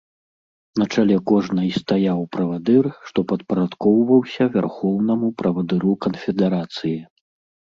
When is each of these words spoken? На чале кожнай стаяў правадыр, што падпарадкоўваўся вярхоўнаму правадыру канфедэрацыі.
На 0.81 0.85
чале 0.95 1.17
кожнай 1.31 1.69
стаяў 1.81 2.23
правадыр, 2.35 2.89
што 3.09 3.19
падпарадкоўваўся 3.33 4.43
вярхоўнаму 4.57 5.27
правадыру 5.43 5.91
канфедэрацыі. 6.07 6.99